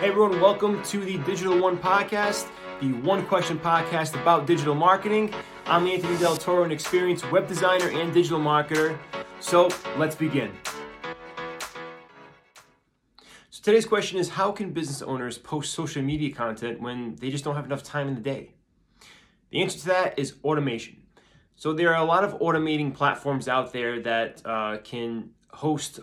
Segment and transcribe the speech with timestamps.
[0.00, 2.48] Hey everyone, welcome to the Digital One podcast,
[2.80, 5.30] the one question podcast about digital marketing.
[5.66, 8.98] I'm Anthony Del Toro, an experienced web designer and digital marketer.
[9.40, 9.68] So
[9.98, 10.52] let's begin.
[13.50, 17.44] So today's question is how can business owners post social media content when they just
[17.44, 18.54] don't have enough time in the day?
[19.50, 21.02] The answer to that is automation.
[21.56, 26.00] So there are a lot of automating platforms out there that uh, can host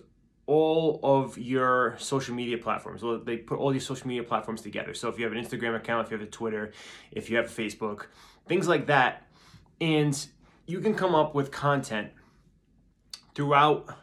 [0.47, 3.01] all of your social media platforms.
[3.01, 4.93] So they put all these social media platforms together.
[4.93, 6.71] So if you have an Instagram account, if you have a Twitter,
[7.11, 8.05] if you have Facebook,
[8.47, 9.27] things like that,
[9.79, 10.27] and
[10.65, 12.11] you can come up with content
[13.35, 13.93] throughout.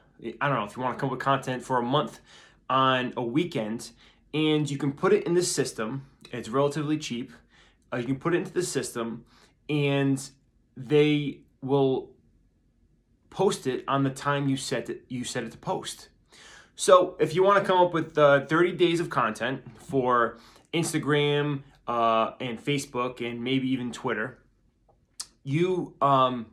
[0.40, 2.20] I don't know if you want to come up with content for a month
[2.68, 3.90] on a weekend,
[4.32, 6.06] and you can put it in the system.
[6.30, 7.32] It's relatively cheap.
[7.92, 9.24] Uh, you can put it into the system,
[9.68, 10.22] and
[10.76, 12.10] they will
[13.30, 16.10] post it on the time you set it you set it to post.
[16.76, 20.38] So if you want to come up with uh, 30 days of content for
[20.72, 24.38] Instagram uh, and Facebook and maybe even Twitter,
[25.44, 26.46] you um,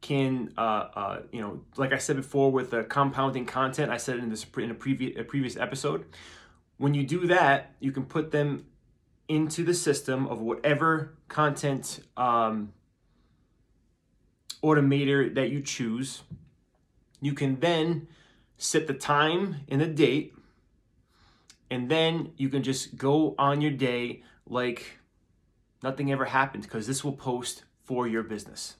[0.00, 4.18] can, uh, uh, you know, like I said before with the compounding content, I said
[4.18, 6.06] in this in a previous a previous episode.
[6.78, 8.64] When you do that, you can put them
[9.28, 12.72] into the system of whatever content um,
[14.62, 16.22] automator that you choose.
[17.20, 18.08] You can then
[18.60, 20.34] set the time and the date,
[21.70, 24.98] and then you can just go on your day like
[25.82, 28.76] nothing ever happened because this will post for your business.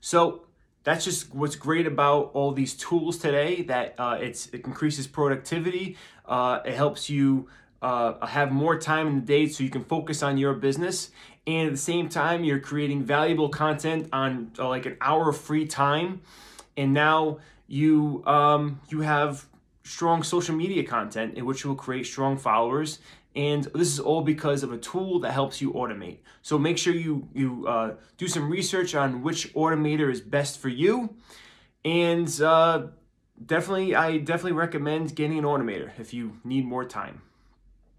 [0.00, 0.46] So
[0.84, 3.62] that's just what's great about all these tools today.
[3.62, 5.98] That uh, it's it increases productivity.
[6.24, 7.48] Uh, it helps you
[7.82, 11.10] uh, have more time in the day so you can focus on your business,
[11.46, 15.36] and at the same time you're creating valuable content on uh, like an hour of
[15.36, 16.22] free time,
[16.80, 19.46] and now you um, you have
[19.82, 22.98] strong social media content in which you will create strong followers.
[23.36, 26.18] And this is all because of a tool that helps you automate.
[26.42, 30.68] So make sure you you uh, do some research on which automator is best for
[30.68, 31.14] you.
[31.84, 32.88] And uh,
[33.44, 37.22] definitely i definitely recommend getting an automator if you need more time